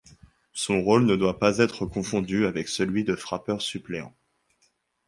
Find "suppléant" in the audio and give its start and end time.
3.61-4.15